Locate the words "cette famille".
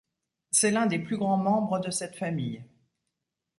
1.91-2.63